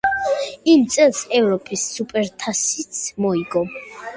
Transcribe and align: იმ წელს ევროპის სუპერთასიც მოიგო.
იმ 0.73 0.85
წელს 0.95 1.19
ევროპის 1.41 1.83
სუპერთასიც 1.99 3.03
მოიგო. 3.27 3.65